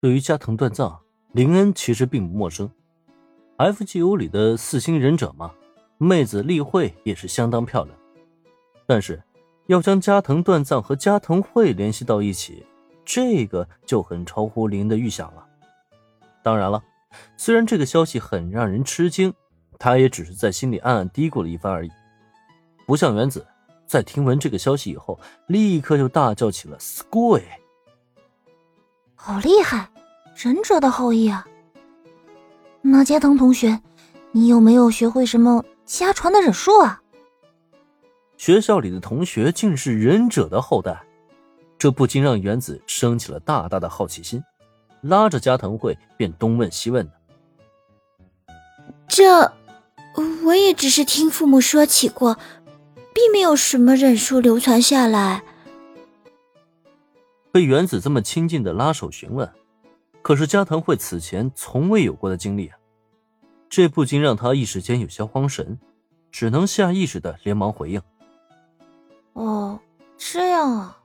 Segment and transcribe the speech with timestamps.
[0.00, 0.96] 对于加藤断藏，
[1.32, 2.70] 林恩其实并不陌生。
[3.56, 5.52] FGO 里的四星忍者嘛，
[5.98, 7.98] 妹子立绘也是相当漂亮。
[8.86, 9.20] 但是，
[9.66, 12.64] 要将加藤断藏和加藤会联系到一起，
[13.04, 15.44] 这个就很超乎林恩的预想了。
[16.44, 16.80] 当然了，
[17.36, 19.34] 虽然这个消息很让人吃惊，
[19.80, 21.90] 他也只是在心里暗暗嘀咕了一番而已。
[22.86, 23.44] 不像原子，
[23.84, 25.18] 在听闻这个消息以后，
[25.48, 27.42] 立刻就大叫起了 “squid”
[29.20, 29.90] 好厉害，
[30.36, 31.44] 忍者的后裔啊！
[32.80, 33.80] 那加藤同学，
[34.32, 37.02] 你有没有学会什么家传的忍术啊？
[38.36, 41.02] 学校里的同学竟是忍者的后代，
[41.76, 44.42] 这不禁让原子升起了大大的好奇心，
[45.02, 47.12] 拉着加藤惠便东问西问的。
[49.08, 49.52] 这，
[50.44, 52.38] 我也只是听父母说起过，
[53.12, 55.42] 并没有什么忍术流传下来。
[57.50, 59.50] 被原子这么亲近的拉手询问，
[60.22, 62.78] 可是加藤会此前从未有过的经历啊，
[63.68, 65.78] 这不禁让他一时间有些慌神，
[66.30, 68.02] 只能下意识的连忙回应。
[69.32, 69.80] 哦，
[70.16, 70.98] 这样啊。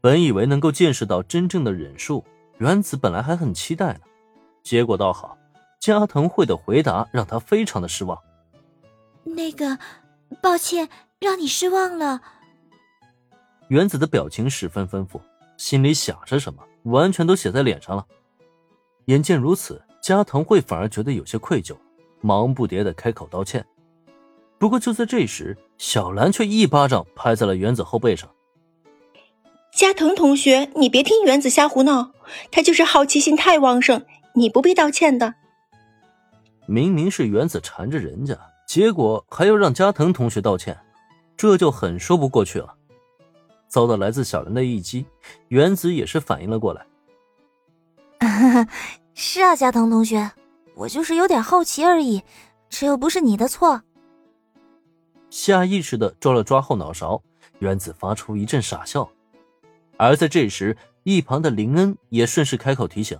[0.00, 2.24] 本以为能够见识到真正的忍术，
[2.58, 4.00] 原子本来还很期待呢。
[4.62, 5.36] 结果倒好，
[5.80, 8.16] 加藤会的回答让他非常的失望。
[9.24, 9.78] 那个，
[10.40, 12.22] 抱歉，让你失望了。
[13.68, 15.20] 原子的表情十分丰富，
[15.56, 18.06] 心里想着什么，完全都写在脸上了。
[19.06, 21.76] 眼见如此，加藤惠反而觉得有些愧疚，
[22.20, 23.64] 忙不迭的开口道歉。
[24.58, 28.30] 不过就在这时，小兰却一巴掌拍在了原子后背上。
[29.74, 32.12] 加藤同学，你别听原子瞎胡闹，
[32.50, 35.34] 他就是好奇心太旺盛，你不必道歉的。
[36.66, 40.78] 明明是原子缠着人家，结果还要让加藤同学道歉，
[41.36, 42.75] 这就很说不过去了。
[43.68, 45.06] 遭到来自小兰的一击，
[45.48, 46.86] 原子也是反应了过来。
[49.14, 50.30] 是啊，加藤同学，
[50.74, 52.22] 我就是有点好奇而已，
[52.68, 53.82] 这又不是你的错。
[55.30, 57.22] 下意识的抓了抓后脑勺，
[57.58, 59.08] 原子发出一阵傻笑。
[59.96, 63.18] 而在这时，一旁的林恩也顺势开口提醒：“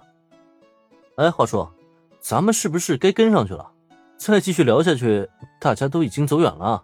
[1.16, 1.72] 哎，话说，
[2.20, 3.72] 咱们是不是该跟上去了？
[4.18, 5.28] 再继续聊下去，
[5.60, 6.82] 大家都已经走远了。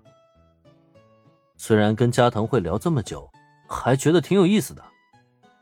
[1.56, 3.30] 虽然跟加藤会聊这么久，
[3.72, 4.84] 还觉得挺有意思的，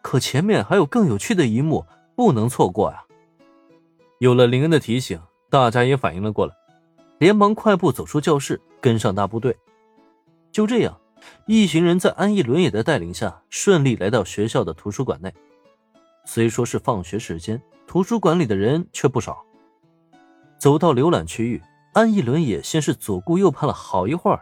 [0.02, 3.04] 可前面还有更有趣的一幕不能错过呀。”
[4.18, 6.54] 有了林恩的提醒，大家也反应了过来，
[7.18, 8.60] 连忙快步走出教室。
[8.82, 9.54] 跟上大部队，
[10.50, 10.98] 就这样，
[11.46, 15.30] 一行人在安逸轮野的带领下，顺利来到学校的图书馆内。
[16.24, 19.44] 虽说是放学时间，图书馆里的人却不少。
[20.58, 21.62] 走到浏览区域，
[21.92, 24.40] 安逸轮野先是左顾右盼了好一会儿，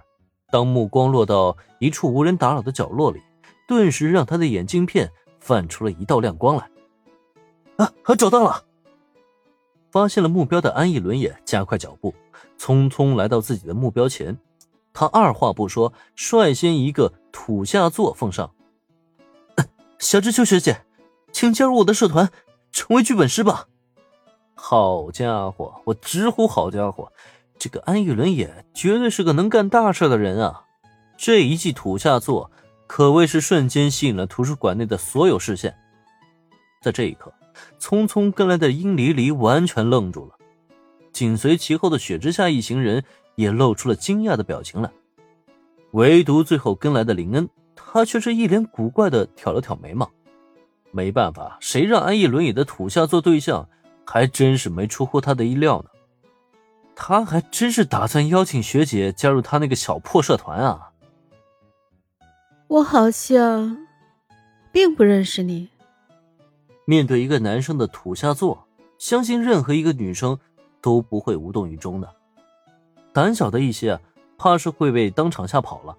[0.52, 3.20] 当目光落到一处无人打扰的角落里，
[3.68, 6.68] 顿时让他的眼镜片泛出了一道亮光来。
[7.76, 8.64] 啊，找到了！
[9.90, 12.12] 发现了目标的安逸轮也加快脚步。
[12.58, 14.36] 匆匆来到自己的目标前，
[14.92, 18.50] 他二话不说，率先一个土下座奉上。
[19.98, 20.84] 小知秋学姐，
[21.30, 22.30] 请加入我的社团，
[22.72, 23.68] 成为剧本师吧！
[24.54, 27.12] 好家伙，我直呼好家伙，
[27.58, 30.64] 这个安逸伦也绝对是个能干大事的人啊！
[31.16, 32.50] 这一记土下座
[32.88, 35.72] 可谓是瞬间吸引了图书馆内的所有视线。
[36.82, 37.32] 在这一刻，
[37.78, 40.34] 匆匆跟来的殷离离完全愣住了。
[41.12, 43.04] 紧随其后的雪之下一行人
[43.36, 44.90] 也露出了惊讶的表情来，
[45.92, 50.10] 唯独最后跟来的林恩，他却是一脸古怪的挑了挑眉毛。
[50.90, 53.68] 没办法，谁让安逸轮椅的土下做对象，
[54.06, 55.90] 还真是没出乎他的意料呢。
[56.96, 60.87] 他还真是打算邀请学姐加入他那个小破社团啊！
[62.68, 63.86] 我好像
[64.70, 65.68] 并不认识你。
[66.84, 68.66] 面对一个男生的土下座，
[68.98, 70.38] 相信任何一个女生。
[70.80, 72.08] 都不会无动于衷的，
[73.12, 73.98] 胆小的一些，
[74.38, 75.92] 怕是会被当场吓跑了；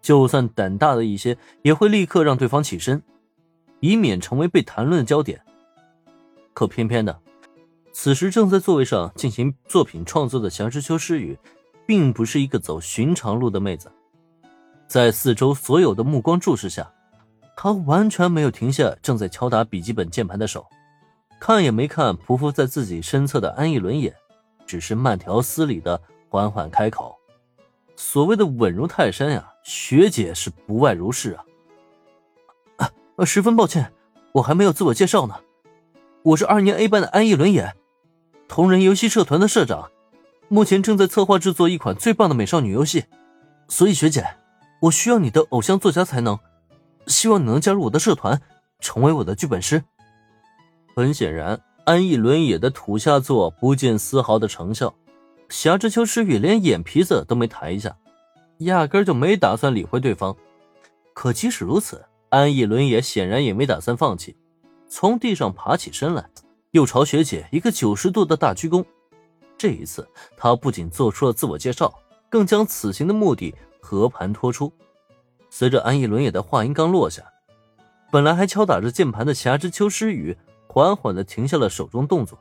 [0.00, 3.02] 就算胆大的一些，也会立刻让对方起身，
[3.80, 5.38] 以免成为被谈论的焦点。
[6.54, 7.20] 可偏偏的，
[7.92, 11.38] 此时正在座位上进行作品创作的祥之秋诗雨，
[11.86, 13.92] 并不是一个走寻常路的妹子，
[14.92, 16.92] 在四周所有的目光注视下，
[17.56, 20.66] 她完全没有停下正在敲打笔记本键盘的手，
[21.40, 24.14] 看也没看匍匐在自己身侧的安逸轮眼。
[24.66, 25.98] 只是慢条斯理的
[26.28, 27.18] 缓缓开口，
[27.96, 31.44] 所谓的稳如泰山呀，学姐是不外如是啊。
[33.16, 33.90] 啊，十分抱歉，
[34.32, 35.34] 我还没有自我介绍呢。
[36.22, 37.74] 我是二年 A 班的安逸轮眼，
[38.46, 39.90] 同人游戏社团的社长，
[40.48, 43.06] 目前正在策划制作一款最棒的美少女游戏，
[43.68, 44.26] 所以学姐，
[44.82, 46.36] 我需要你的偶像作家才能，
[47.06, 48.42] 希望你能加入我的社团，
[48.80, 49.84] 成为我的剧本师。
[50.96, 54.92] 很显然，安逸伦也的土下作不见丝毫的成效。
[55.48, 57.96] 霞之秋诗雨连眼皮子都没抬一下，
[58.58, 60.36] 压根就没打算理会对方。
[61.14, 64.36] 可即使如此，安逸伦也显然也没打算放弃，
[64.88, 66.28] 从地上爬起身来，
[66.72, 68.84] 又朝学姐一个九十度的大鞠躬。
[69.56, 71.94] 这一次，他不仅做出了自我介绍，
[72.28, 74.72] 更将此行的目的和盘托出。
[75.50, 77.24] 随着安逸伦也的话音刚落下，
[78.10, 82.38] 本来还敲打着键盘的侠之秋诗雨缓缓的停下了手中动作。